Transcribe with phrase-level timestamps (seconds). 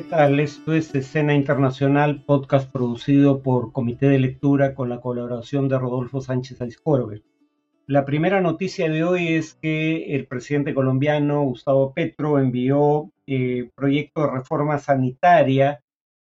[0.00, 0.40] ¿Qué tal?
[0.40, 6.22] Esto es Escena Internacional, podcast producido por Comité de Lectura con la colaboración de Rodolfo
[6.22, 7.22] Sánchez Aizcorbe.
[7.86, 14.22] La primera noticia de hoy es que el presidente colombiano Gustavo Petro envió eh, proyecto
[14.22, 15.82] de reforma sanitaria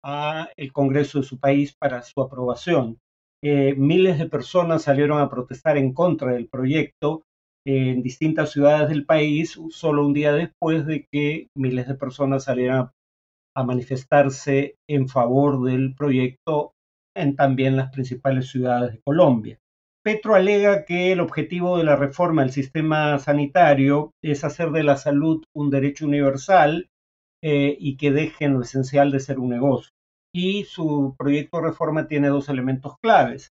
[0.03, 2.99] a el Congreso de su país para su aprobación.
[3.43, 7.27] Eh, miles de personas salieron a protestar en contra del proyecto
[7.67, 12.79] en distintas ciudades del país, solo un día después de que miles de personas salieran
[12.79, 12.93] a
[13.65, 16.73] manifestarse en favor del proyecto
[17.17, 19.59] en también las principales ciudades de Colombia.
[20.05, 24.97] Petro alega que el objetivo de la reforma del sistema sanitario es hacer de la
[24.97, 26.89] salud un derecho universal
[27.43, 29.91] eh, y que dejen lo esencial de ser un negocio.
[30.33, 33.51] Y su proyecto de reforma tiene dos elementos claves.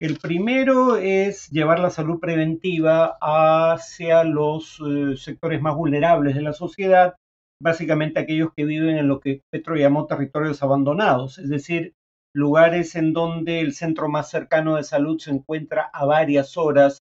[0.00, 6.52] El primero es llevar la salud preventiva hacia los eh, sectores más vulnerables de la
[6.52, 7.16] sociedad
[7.60, 11.94] básicamente aquellos que viven en lo que Petro llamó territorios abandonados, es decir,
[12.34, 17.02] lugares en donde el centro más cercano de salud se encuentra a varias horas,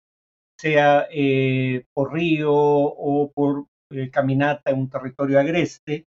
[0.59, 6.05] sea eh, por río o por eh, caminata en un territorio agreste.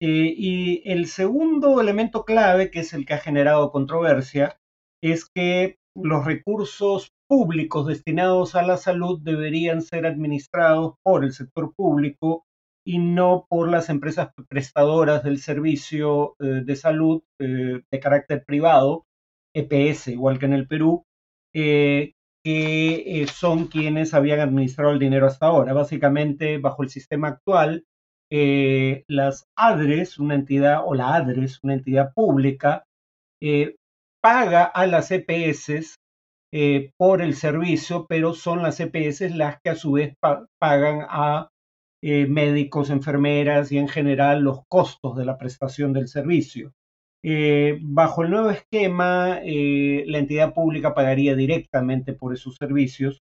[0.00, 4.58] Eh, y el segundo elemento clave, que es el que ha generado controversia,
[5.02, 11.74] es que los recursos públicos destinados a la salud deberían ser administrados por el sector
[11.74, 12.45] público
[12.86, 19.06] y no por las empresas prestadoras del servicio eh, de salud eh, de carácter privado,
[19.54, 21.04] EPS, igual que en el Perú,
[21.52, 22.12] eh,
[22.44, 25.72] que son quienes habían administrado el dinero hasta ahora.
[25.72, 27.84] Básicamente, bajo el sistema actual,
[28.30, 32.84] las ADRES, una entidad, o la ADRES, una entidad pública,
[34.22, 35.96] paga a las EPS
[36.96, 40.14] por el servicio, pero son las EPS las que a su vez
[40.60, 41.48] pagan a
[42.02, 46.74] eh, médicos, enfermeras y en general los costos de la prestación del servicio.
[47.22, 53.22] Eh, bajo el nuevo esquema, eh, la entidad pública pagaría directamente por esos servicios.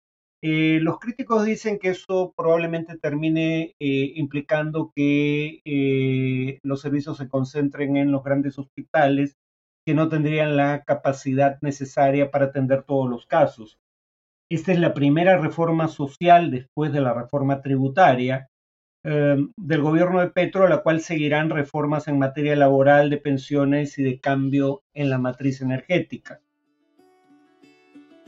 [0.43, 8.23] los críticos dicen que eso probablemente termine implicando que los servicios se concentren en los
[8.23, 9.37] grandes hospitales
[9.87, 13.79] que no tendrían la capacidad necesaria para atender todos los casos.
[14.51, 18.49] Esta es la primera reforma social después de la reforma tributaria
[19.09, 23.99] Em, del gobierno de Petro, a la cual seguirán reformas en materia laboral, de pensiones
[23.99, 26.41] y de cambio en la matriz energética.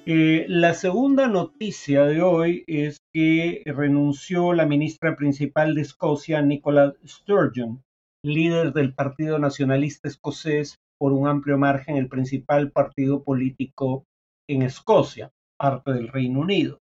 [0.06, 6.94] Eh, la segunda noticia de hoy es que renunció la ministra principal de Escocia, Nicola
[7.04, 7.82] Sturgeon,
[8.22, 14.04] líder del Partido Nacionalista Escocés por un amplio margen, el principal partido político
[14.48, 16.78] en Escocia, parte del Reino Unido.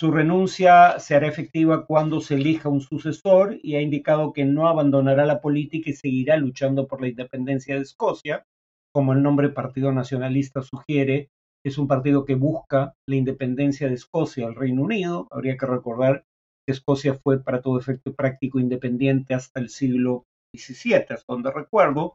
[0.00, 4.66] Su renuncia se hará efectiva cuando se elija un sucesor y ha indicado que no
[4.66, 8.46] abandonará la política y seguirá luchando por la independencia de Escocia.
[8.94, 11.28] Como el nombre Partido Nacionalista sugiere,
[11.62, 15.28] es un partido que busca la independencia de Escocia al Reino Unido.
[15.30, 16.24] Habría que recordar
[16.66, 20.24] que Escocia fue para todo efecto práctico independiente hasta el siglo
[20.56, 22.14] XVII, hasta donde recuerdo.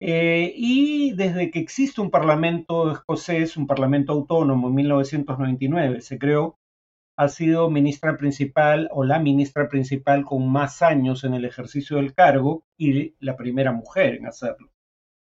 [0.00, 6.56] Eh, y desde que existe un parlamento escocés, un parlamento autónomo en 1999, se creó,
[7.20, 12.14] ha sido ministra principal o la ministra principal con más años en el ejercicio del
[12.14, 14.70] cargo y la primera mujer en hacerlo.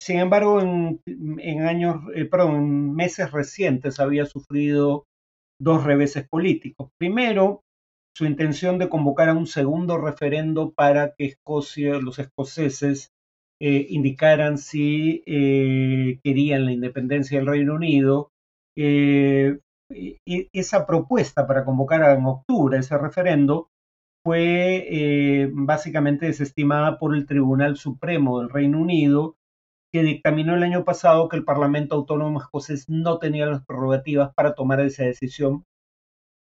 [0.01, 5.05] Sin embargo, en, años, eh, en meses recientes había sufrido
[5.61, 6.89] dos reveses políticos.
[6.97, 7.61] Primero,
[8.15, 13.11] su intención de convocar a un segundo referendo para que Escocia, los escoceses
[13.61, 18.31] eh, indicaran si eh, querían la independencia del Reino Unido,
[20.25, 23.69] esa propuesta para convocar en octubre ese referendo
[24.23, 29.35] fue eh, básicamente desestimada por el Tribunal Supremo del Reino Unido,
[29.93, 34.55] que dictaminó el año pasado que el Parlamento Autónomo Escocés no tenía las prerrogativas para
[34.55, 35.63] tomar esa decisión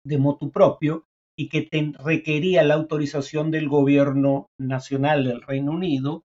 [0.06, 1.04] de motu propio
[1.38, 1.68] y que
[2.02, 6.22] requería la autorización del gobierno nacional del Reino Unido,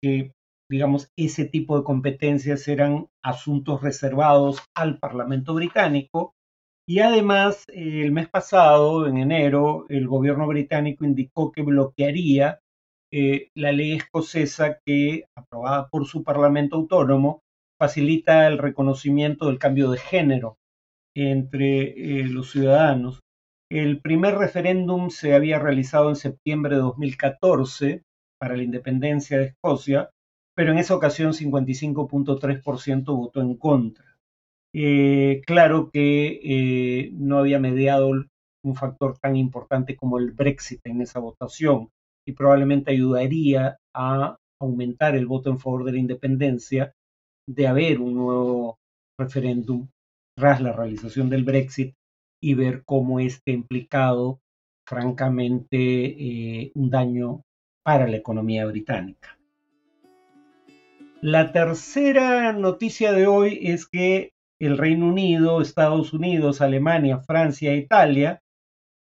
[0.00, 0.32] que
[0.70, 6.32] digamos, ese tipo de competencias eran asuntos reservados al Parlamento británico
[6.86, 12.58] y además, el mes pasado, en enero, el gobierno británico indicó que bloquearía
[13.12, 17.42] eh, la ley escocesa que, aprobada por su Parlamento Autónomo,
[17.78, 20.56] facilita el reconocimiento del cambio de género
[21.14, 23.20] entre eh, los ciudadanos.
[23.70, 28.02] El primer referéndum se había realizado en septiembre de 2014
[28.40, 30.10] para la independencia de Escocia,
[30.54, 34.11] pero en esa ocasión 55.3% votó en contra.
[34.74, 38.10] Eh, claro que eh, no había mediado
[38.64, 41.90] un factor tan importante como el Brexit en esa votación
[42.26, 46.94] y probablemente ayudaría a aumentar el voto en favor de la independencia,
[47.48, 48.78] de haber un nuevo
[49.18, 49.88] referéndum
[50.36, 51.94] tras la realización del Brexit
[52.40, 54.40] y ver cómo este implicado,
[54.88, 57.42] francamente, eh, un daño
[57.84, 59.38] para la economía británica.
[61.20, 64.32] La tercera noticia de hoy es que
[64.66, 68.42] el Reino Unido, Estados Unidos, Alemania, Francia e Italia,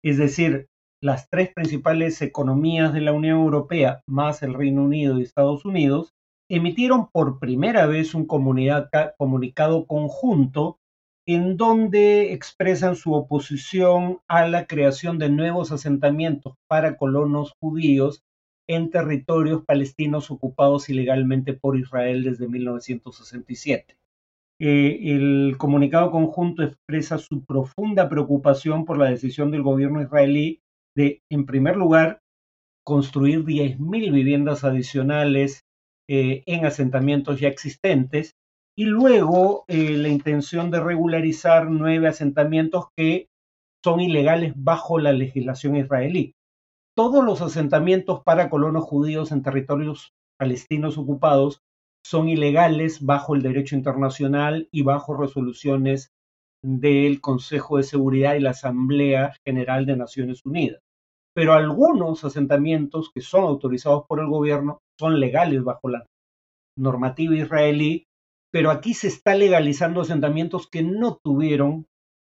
[0.02, 0.68] es decir,
[1.02, 6.14] las tres principales economías de la Unión Europea, más el Reino Unido y Estados Unidos,
[6.48, 10.78] emitieron por primera vez un comunicado conjunto
[11.26, 18.24] en donde expresan su oposición a la creación de nuevos asentamientos para colonos judíos
[18.66, 23.96] en territorios palestinos ocupados ilegalmente por Israel desde 1967.
[24.64, 30.60] Eh, el comunicado conjunto expresa su profunda preocupación por la decisión del gobierno israelí
[30.94, 32.20] de, en primer lugar,
[32.84, 35.64] construir 10.000 viviendas adicionales
[36.08, 38.36] eh, en asentamientos ya existentes
[38.78, 43.26] y luego eh, la intención de regularizar nueve asentamientos que
[43.84, 46.36] son ilegales bajo la legislación israelí.
[46.96, 51.62] Todos los asentamientos para colonos judíos en territorios palestinos ocupados
[52.04, 56.10] son ilegales bajo el derecho internacional y bajo resoluciones
[56.64, 60.80] del Consejo de Seguridad y la Asamblea General de Naciones Unidas
[61.34, 66.06] pero algunos asentamientos que son autorizados por el gobierno son legales bajo la
[66.76, 68.04] normativa israelí,
[68.50, 71.86] pero aquí se está legalizando asentamientos que no tuvieron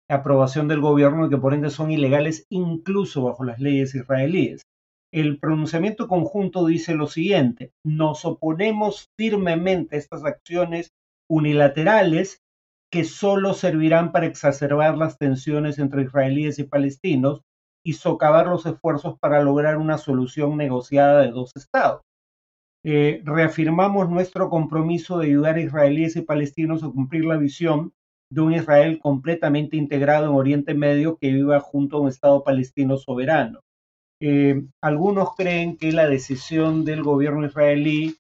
[0.10, 4.64] aprobación del gobierno y que por ende son ilegales incluso bajo las leyes israelíes.
[5.12, 10.92] El pronunciamiento conjunto dice lo siguiente, nos oponemos firmemente a estas acciones
[11.30, 12.42] unilaterales
[12.92, 17.42] que solo servirán para exacerbar las tensiones entre israelíes y palestinos
[17.84, 22.02] y socavar los esfuerzos para lograr una solución negociada de dos estados.
[22.84, 27.94] Eh, reafirmamos nuestro compromiso de ayudar a israelíes y palestinos a cumplir la visión
[28.32, 32.98] de un Israel completamente integrado en Oriente Medio que viva junto a un Estado palestino
[32.98, 33.62] soberano.
[34.22, 38.16] Eh, algunos creen que la decisión del gobierno israelí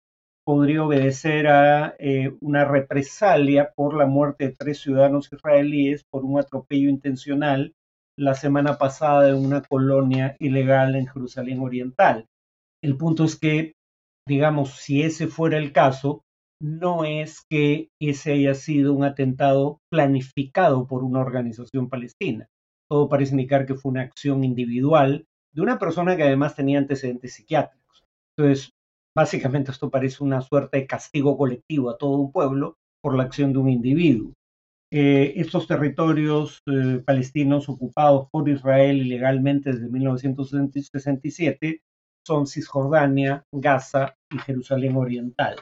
[0.46, 6.40] podría obedecer a eh, una represalia por la muerte de tres ciudadanos israelíes por un
[6.40, 7.74] atropello intencional
[8.18, 12.28] la semana pasada en una colonia ilegal en Jerusalén Oriental.
[12.84, 13.74] El punto es que,
[14.28, 16.22] digamos, si ese fuera el caso,
[16.62, 22.48] no es que ese haya sido un atentado planificado por una organización palestina.
[22.90, 25.26] Todo parece indicar que fue una acción individual
[25.56, 28.04] de una persona que además tenía antecedentes psiquiátricos.
[28.38, 28.74] Entonces,
[29.16, 33.54] básicamente esto parece una suerte de castigo colectivo a todo un pueblo por la acción
[33.54, 34.34] de un individuo.
[34.92, 41.82] Eh, estos territorios eh, palestinos ocupados por Israel ilegalmente desde 1967
[42.26, 45.56] son Cisjordania, Gaza y Jerusalén Oriental.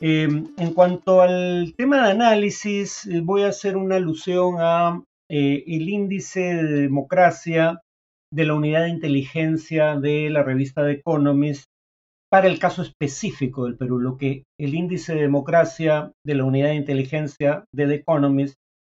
[0.00, 5.88] Em, en cuanto al tema de análisis, eh, voy a hacer una alusión a el
[5.88, 7.80] índice de democracia
[8.32, 11.64] de la unidad de inteligencia de la revista The Economist
[12.30, 16.68] para el caso específico del Perú, lo que el índice de democracia de la unidad
[16.68, 18.54] de inteligencia de The Economist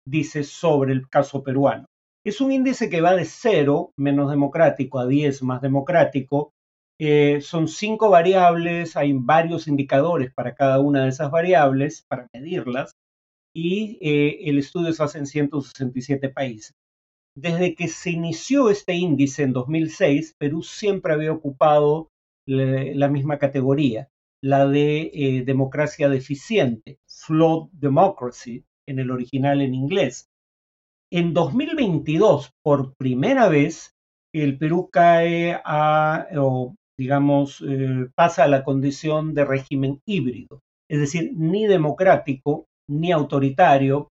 [0.06, 1.86] dice sobre el caso peruano.
[2.26, 6.52] Es un índice que va de cero, menos democrático, a 10, más democrático.
[7.00, 12.92] Eh, son cinco variables, hay varios indicadores para cada una de esas variables para medirlas
[13.56, 16.74] y eh, el estudio se hace en 167 países.
[17.36, 22.10] Desde que se inició este índice en 2006, Perú siempre había ocupado
[22.46, 24.10] la misma categoría,
[24.44, 30.28] la de eh, democracia deficiente, flawed democracy, en el original en inglés.
[31.12, 33.94] En 2022, por primera vez,
[34.34, 36.28] el Perú cae a,
[36.98, 44.10] digamos, eh, pasa a la condición de régimen híbrido, es decir, ni democrático ni autoritario,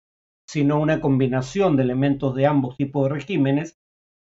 [0.47, 3.77] sino una combinación de elementos de ambos tipos de regímenes,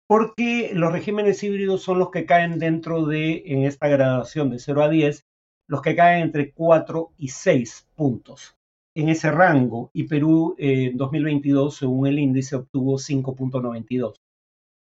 [0.08, 4.82] porque los regímenes híbridos son los que caen dentro de, en esta gradación de 0
[4.82, 5.24] a 10,
[5.68, 8.56] los que caen entre 4 y 6 puntos.
[8.96, 14.16] En ese rango, y Perú en 2022, según el índice, obtuvo 5.92.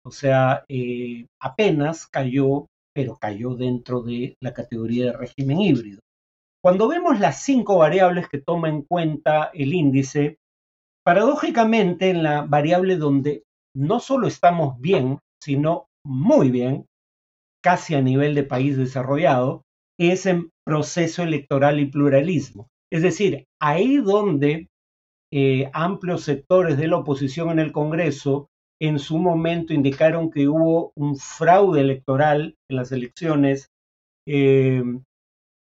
[0.03, 5.99] O sea, eh, apenas cayó, pero cayó dentro de la categoría de régimen híbrido.
[6.61, 10.39] Cuando vemos las cinco variables que toma en cuenta el índice,
[11.03, 13.43] paradójicamente en la variable donde
[13.75, 16.85] no solo estamos bien, sino muy bien,
[17.63, 19.63] casi a nivel de país desarrollado,
[19.99, 22.67] es en proceso electoral y pluralismo.
[22.91, 24.67] Es decir, ahí donde
[25.31, 28.47] eh, amplios sectores de la oposición en el Congreso
[28.81, 33.67] en su momento indicaron que hubo un fraude electoral en las elecciones,
[34.25, 34.83] eh,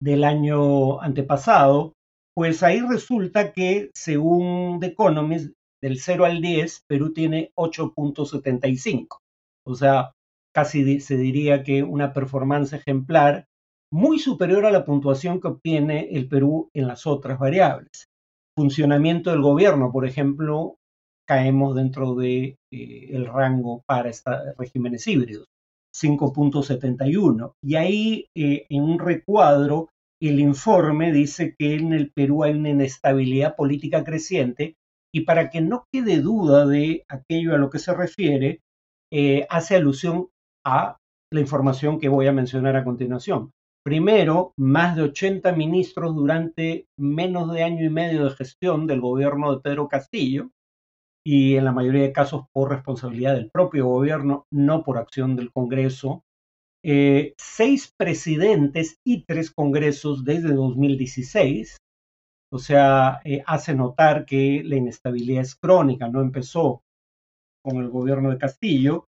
[0.02, 1.92] del año antepasado,
[2.34, 9.18] pues ahí resulta que según The Economist, del 0 al 10, Perú tiene 8.75.
[9.66, 10.12] O sea,
[10.54, 13.46] casi se diría que una performance ejemplar
[13.92, 18.06] muy superior a la puntuación que obtiene el Perú en las otras variables.
[18.56, 20.76] Funcionamiento del gobierno, por ejemplo,
[21.26, 25.46] caemos dentro del de, eh, rango para estos regímenes híbridos,
[25.94, 27.52] 5.71.
[27.62, 29.88] Y ahí, eh, en un recuadro,
[30.28, 34.76] el informe dice que en el Perú hay una inestabilidad política creciente
[35.12, 38.60] y para que no quede duda de aquello a lo que se refiere,
[39.12, 40.28] eh, hace alusión
[40.64, 40.98] a
[41.32, 43.50] la información que voy a mencionar a continuación.
[43.84, 49.52] Primero, más de 80 ministros durante menos de año y medio de gestión del gobierno
[49.52, 50.50] de Pedro Castillo,
[51.24, 55.52] y en la mayoría de casos por responsabilidad del propio gobierno, no por acción del
[55.52, 56.24] Congreso.
[56.82, 61.76] Eh, seis presidentes y tres congresos desde 2016,
[62.52, 66.82] o sea, eh, hace notar que la inestabilidad es crónica, no empezó
[67.62, 69.04] con el gobierno de Castillo,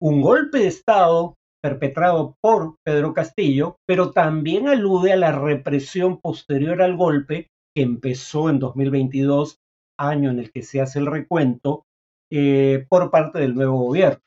[0.00, 6.82] un golpe de Estado perpetrado por Pedro Castillo, pero también alude a la represión posterior
[6.82, 9.58] al golpe que empezó en 2022,
[9.98, 11.84] año en el que se hace el recuento,
[12.32, 14.20] eh, por parte del nuevo gobierno.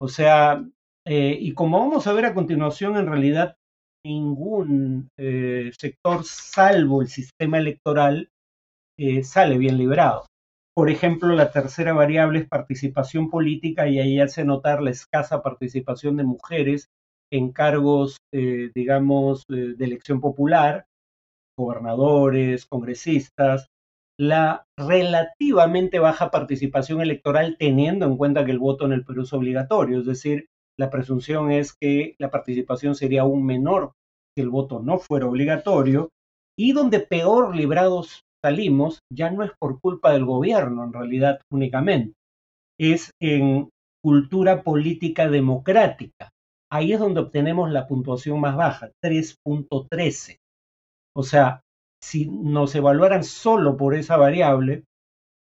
[0.00, 0.64] O sea,
[1.06, 3.56] eh, y como vamos a ver a continuación, en realidad
[4.04, 8.28] ningún eh, sector, salvo el sistema electoral,
[9.22, 10.24] sale bien librado.
[10.76, 16.16] Por ejemplo, la tercera variable es participación política y ahí hace notar la escasa participación
[16.16, 16.88] de mujeres
[17.32, 20.86] en cargos, eh, digamos, de elección popular,
[21.56, 23.68] gobernadores, congresistas,
[24.18, 29.32] la relativamente baja participación electoral teniendo en cuenta que el voto en el Perú es
[29.32, 30.46] obligatorio, es decir,
[30.78, 33.92] la presunción es que la participación sería aún menor
[34.34, 36.10] si el voto no fuera obligatorio,
[36.58, 42.14] y donde peor librados salimos ya no es por culpa del gobierno en realidad únicamente,
[42.78, 43.70] es en
[44.02, 46.30] cultura política democrática.
[46.70, 50.38] Ahí es donde obtenemos la puntuación más baja, 3.13.
[51.16, 51.62] O sea,
[52.02, 54.84] si nos evaluaran solo por esa variable,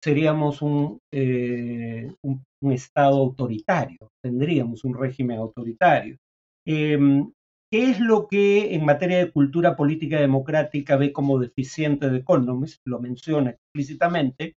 [0.04, 6.18] seríamos un, eh, un, Estado autoritario, tendríamos un régimen autoritario.
[6.66, 7.32] Em,
[7.72, 12.82] ¿Qué es lo que en materia de cultura política democrática ve como deficiente de Economist?
[12.86, 14.56] Lo menciona explícitamente,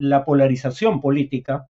[0.00, 1.66] la polarización política,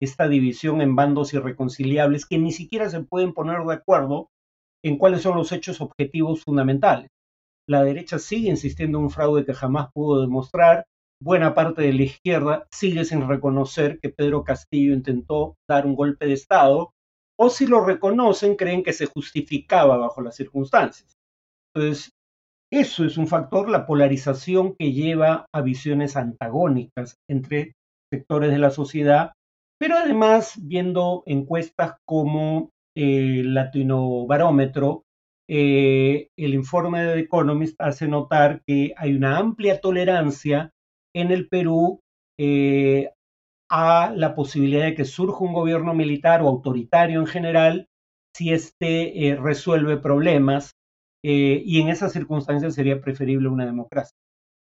[0.00, 4.30] esta división en bandos irreconciliables que ni siquiera se pueden poner de acuerdo
[4.84, 7.08] en cuáles son los hechos objetivos fundamentales.
[7.68, 10.86] La derecha sigue insistiendo en un fraude que jamás pudo demostrar.
[11.24, 16.26] Buena parte de la izquierda sigue sin reconocer que Pedro Castillo intentó dar un golpe
[16.26, 16.90] de Estado
[17.38, 21.14] o si lo reconocen, creen que se justificaba bajo las circunstancias.
[21.72, 22.10] Entonces,
[22.72, 27.74] eso es un factor, la polarización que lleva a visiones antagónicas entre
[28.12, 29.32] sectores de la sociedad,
[29.78, 35.04] pero además viendo encuestas como el eh, Latino Barómetro,
[35.48, 40.72] eh, el informe de The Economist hace notar que hay una amplia tolerancia
[41.14, 42.00] en el Perú
[42.38, 43.10] eh,
[43.70, 47.88] a la posibilidad de que surja un gobierno militar o autoritario en general
[48.34, 50.72] si éste eh, resuelve problemas
[51.24, 54.16] eh, y en esas circunstancias sería preferible una democracia.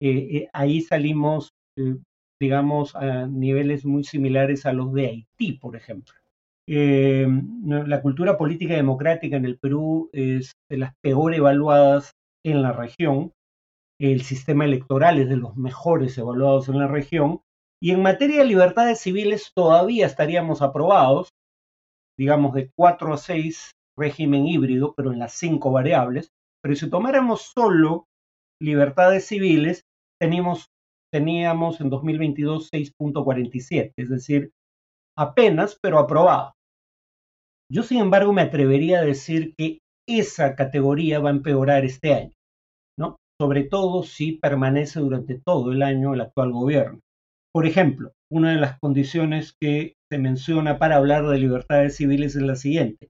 [0.01, 1.51] Eh, ahí salimos,
[2.41, 6.15] digamos, a niveles muy similares a los de Haití, por ejemplo.
[6.67, 12.13] la cultura política democrática en el Perú es de las peor evaluadas
[12.45, 13.33] en la región.
[14.01, 17.41] El sistema electoral es de los mejores evaluados en la región
[17.81, 21.29] y en materia de libertades civiles todavía estaríamos aprobados,
[22.19, 26.31] digamos de 4 a 6 régimen híbrido, pero en las cinco variables.
[26.63, 28.07] Pero si tomáramos solo
[28.61, 29.83] libertades civiles,
[30.21, 30.67] teníamos,
[31.13, 34.51] teníamos en 2022 6.47, es decir,
[35.17, 36.55] apenas, pero aprobado.
[37.71, 42.33] Yo, sin embargo, me atrevería a decir que esa categoría va a empeorar este año.
[43.41, 47.01] Sobre todo si permanece durante todo el año el actual gobierno.
[47.53, 52.43] Por ejemplo, una de las condiciones que se menciona para hablar de libertades civiles es
[52.43, 53.09] la siguiente.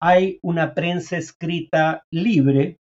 [0.00, 2.76] Hay una prensa escrita libre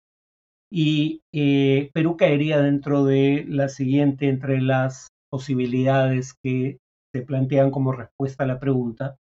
[0.71, 6.77] y eh, Perú caería dentro de la siguiente entre las posibilidades que
[7.13, 9.17] se plantean como respuesta a la pregunta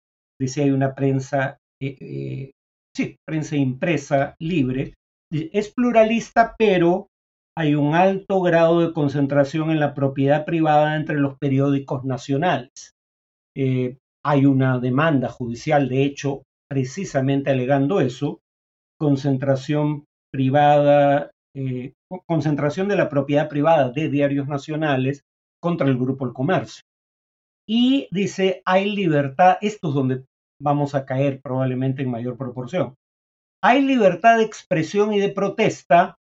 [0.40, 2.50] de si hay una prensa, eh, eh,
[2.96, 4.94] sí, prensa impresa libre.
[5.30, 7.08] Es pluralista, pero
[7.56, 12.94] hay un alto grado de concentración en la propiedad privada entre los periódicos nacionales.
[13.56, 18.40] Eh, hay una demanda judicial, de hecho, precisamente alegando eso,
[18.98, 21.94] concentración privada eh,
[22.26, 25.22] concentración de la propiedad privada de diarios nacionales
[25.58, 26.82] contra el Grupo El Comercio.
[27.66, 30.24] Y dice, hay libertad, esto es donde
[30.60, 32.94] vamos a caer probablemente en mayor proporción.
[33.64, 36.16] Hay libertad de expresión y de protesta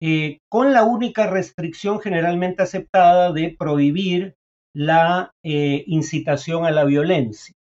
[0.00, 4.36] eh, con la única restricción generalmente aceptada de prohibir
[4.74, 7.54] la eh, incitación a la violencia.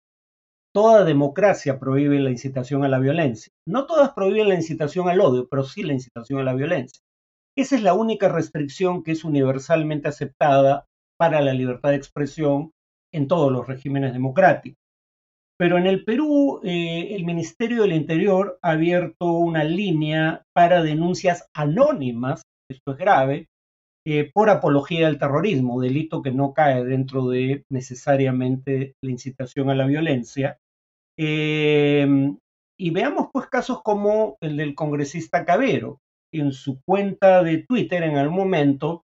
[0.75, 3.51] Toda democracia prohíbe la incitación a la violencia.
[3.67, 7.01] No todas prohíben la incitación al odio, pero sí la incitación a la violencia.
[7.57, 10.85] Esa es la única restricción que es universalmente aceptada
[11.19, 12.73] para la libertad de expresión
[13.15, 14.86] en todos los regímenes democráticos.
[15.59, 21.49] Pero en el Perú, eh, el Ministerio del Interior ha abierto una línea para denuncias
[21.55, 23.47] anónimas, esto es grave,
[24.07, 29.75] eh, por apología del terrorismo, delito que no cae dentro de necesariamente la incitación a
[29.75, 30.59] la violencia.
[31.19, 32.39] Em,
[32.79, 35.99] y veamos pues casos como el del congresista Cabero.
[36.33, 39.06] En su cuenta de Twitter en el momento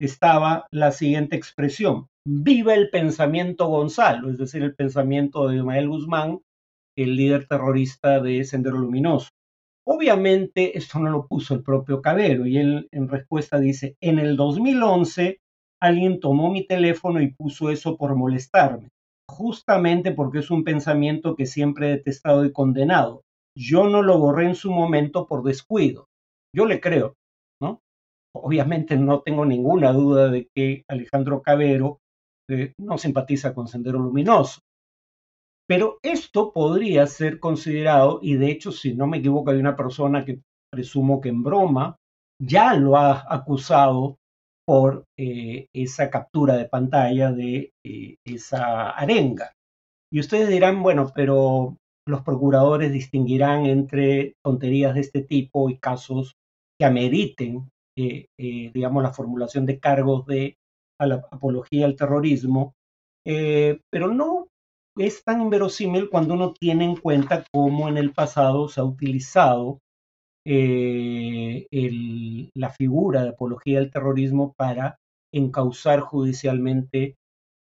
[0.00, 6.40] estaba la siguiente expresión, viva el pensamiento Gonzalo, es decir, el pensamiento de Ismael Guzmán,
[6.96, 9.28] el líder terrorista de Sendero Luminoso.
[9.86, 14.36] Obviamente esto no lo puso el propio Cabero y él en respuesta dice, en el
[14.36, 15.38] 2011
[15.82, 18.88] alguien tomó mi teléfono y puso eso por molestarme,
[19.28, 23.22] justamente porque es un pensamiento que siempre he detestado y condenado.
[23.56, 26.06] Yo no lo borré en su momento por descuido.
[26.56, 27.14] Yo le creo.
[28.34, 32.00] Obviamente no tengo ninguna duda de que Alejandro Cabero
[32.50, 34.60] eh, no simpatiza con Sendero Luminoso.
[35.66, 40.24] Pero esto podría ser considerado, y de hecho, si no me equivoco, hay una persona
[40.24, 41.96] que presumo que en broma
[42.42, 44.16] ya lo ha acusado
[44.66, 49.52] por eh, esa captura de pantalla de eh, esa arenga.
[50.12, 51.76] Y ustedes dirán, bueno, pero
[52.06, 56.34] los procuradores distinguirán entre tonterías de este tipo y casos
[56.78, 60.56] que ameriten, digamos, la formulación de cargos de
[60.98, 62.74] apología al terrorismo,
[63.26, 64.48] eh, pero no
[64.96, 69.80] es tan inverosímil cuando uno tiene en cuenta cómo en el pasado se ha utilizado
[70.46, 71.66] eh,
[72.54, 74.98] la figura de apología al terrorismo para
[75.32, 77.16] encauzar judicialmente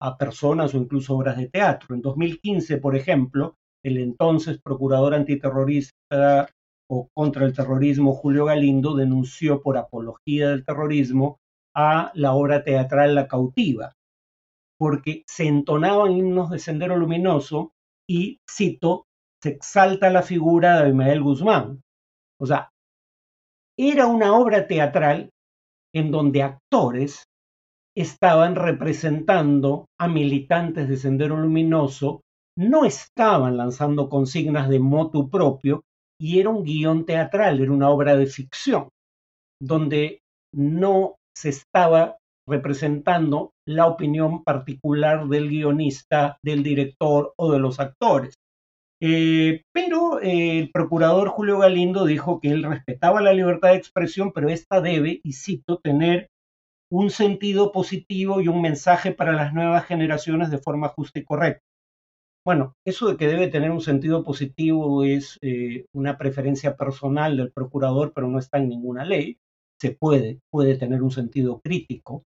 [0.02, 1.94] a personas o incluso obras de teatro.
[1.94, 6.48] En 2015, por ejemplo, el entonces procurador antiterrorista
[6.92, 11.38] o contra el terrorismo Julio Galindo denunció por apología del terrorismo
[11.72, 13.92] a la obra teatral La cautiva,
[14.76, 17.70] porque se entonaban himnos de Sendero Luminoso
[18.08, 19.06] y, cito,
[19.40, 21.80] se exalta la figura de Abimael Guzmán.
[22.40, 22.70] O sea,
[23.78, 25.30] era una obra teatral
[25.94, 27.22] en donde actores
[27.96, 32.22] estaban representando a militantes de Sendero Luminoso,
[32.58, 35.84] no estaban lanzando consignas de motu propio
[36.20, 38.90] y era un guion teatral, era una obra de ficción,
[39.60, 40.20] donde
[40.54, 48.34] no se estaba representando la opinión particular del guionista, del director o de los actores.
[49.02, 54.32] Eh, pero eh, el procurador Julio Galindo dijo que él respetaba la libertad de expresión,
[54.32, 56.28] pero esta debe, y cito, tener
[56.92, 61.64] un sentido positivo y un mensaje para las nuevas generaciones de forma justa y correcta.
[62.44, 67.52] Bueno, eso de que debe tener un sentido positivo es eh, una preferencia personal del
[67.52, 69.38] procurador, pero no está en ninguna ley
[69.80, 72.24] se puede, puede tener un sentido crítico.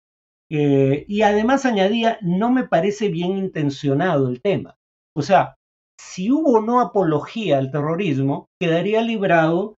[0.51, 4.77] Eh, y además añadía, no me parece bien intencionado el tema.
[5.17, 5.57] O sea,
[6.01, 9.77] si hubo no apología al terrorismo, quedaría librado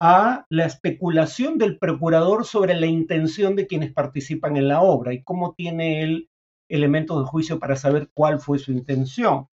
[0.00, 5.22] a la especulación del procurador sobre la intención de quienes participan en la obra y
[5.22, 6.28] cómo tiene él
[6.70, 9.46] elementos de juicio para saber cuál fue su intención.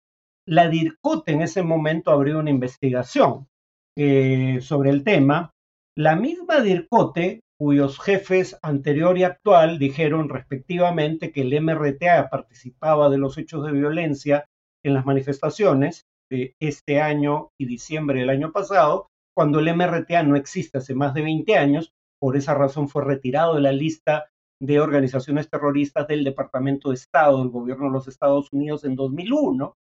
[0.47, 3.49] La DIRCOTE en ese momento abrió una investigación
[3.97, 5.53] eh, sobre el tema.
[5.97, 13.19] La misma DIRCOTE cuyos jefes anterior y actual dijeron respectivamente que el MRTA participaba de
[13.19, 14.47] los hechos de violencia
[14.83, 20.37] en las manifestaciones de este año y diciembre del año pasado, cuando el MRTA no
[20.37, 24.81] existe hace más de 20 años, por esa razón fue retirado de la lista de
[24.81, 29.75] organizaciones terroristas del Departamento de Estado del gobierno de los Estados Unidos en 2001.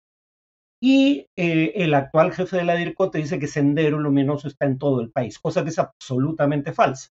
[0.83, 5.01] Y eh, el actual jefe de la DIRCOTE dice que Sendero Luminoso está en todo
[5.01, 7.11] el país, cosa que es absolutamente falsa.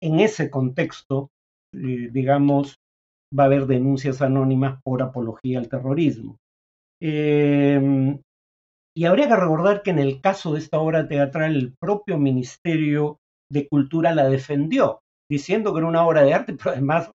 [0.00, 1.30] En ese contexto,
[1.74, 2.76] eh, digamos,
[3.38, 6.36] va a haber denuncias anónimas por apología al terrorismo.
[7.00, 8.20] Em,
[8.96, 13.18] y habría que recordar que en el caso de esta obra teatral, el propio Ministerio
[13.50, 17.10] de Cultura la defendió, diciendo que era una obra de arte, pero además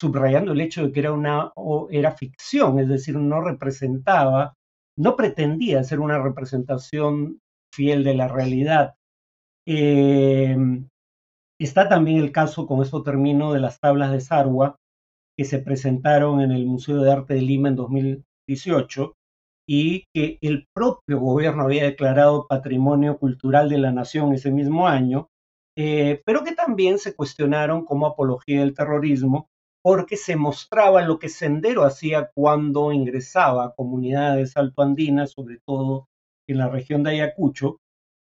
[0.00, 1.52] subrayando el hecho de que era una
[1.90, 4.54] era ficción, es decir, no representaba,
[4.96, 7.40] no pretendía ser una representación
[7.74, 8.94] fiel de la realidad.
[9.66, 10.88] Em,
[11.60, 14.76] Está también el caso, con esto termino, de las tablas de Sarwa
[15.36, 19.14] que se presentaron en el Museo de Arte de Lima en 2018
[19.68, 25.28] y que el propio gobierno había declarado patrimonio cultural de la nación ese mismo año,
[25.76, 29.48] eh, pero que también se cuestionaron como apología del terrorismo
[29.82, 36.08] porque se mostraba lo que Sendero hacía cuando ingresaba a comunidades altoandinas, sobre todo
[36.48, 37.78] en la región de Ayacucho,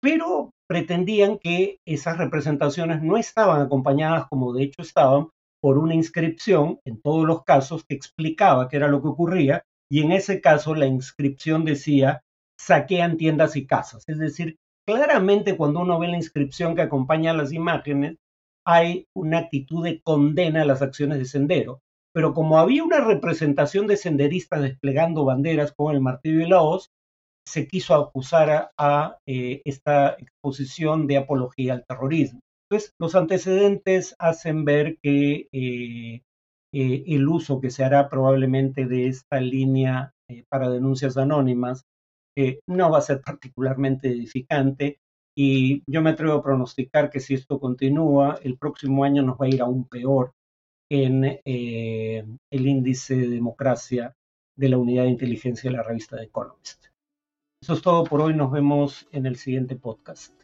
[0.01, 5.29] pero pretendían que esas representaciones no estaban acompañadas, como de hecho estaban,
[5.61, 10.01] por una inscripción, en todos los casos, que explicaba qué era lo que ocurría, y
[10.03, 12.21] en ese caso la inscripción decía,
[12.57, 14.03] saquean tiendas y casas.
[14.07, 18.17] Es decir, claramente cuando uno ve la inscripción que acompaña a las imágenes,
[18.65, 21.81] hay una actitud de condena a las acciones de Sendero.
[22.13, 26.89] Pero como había una representación de senderistas desplegando banderas con el martillo y la hoz,
[27.47, 32.41] se quiso acusar a, eh, esta exposición de apología al terrorismo.
[32.69, 36.21] Entonces, los antecedentes hacen ver que eh,
[36.73, 40.13] eh, el uso que se hará probablemente de esta línea
[40.49, 41.85] para denuncias anónimas
[42.67, 44.99] no va a ser particularmente edificante
[45.41, 49.45] y yo me atrevo a pronosticar que si esto continúa, el próximo año nos va
[49.45, 50.33] a ir aún peor
[50.91, 54.17] en el índice de democracia
[54.57, 56.87] de la unidad de inteligencia de la revista The Economist.
[57.63, 58.33] Eso es todo por hoy.
[58.33, 60.38] Nos vemos en el siguiente podcast.